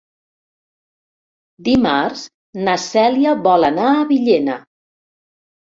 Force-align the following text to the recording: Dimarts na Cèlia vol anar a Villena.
Dimarts 1.69 2.25
na 2.65 2.77
Cèlia 2.87 3.37
vol 3.45 3.71
anar 3.73 3.87
a 4.01 4.05
Villena. 4.15 4.59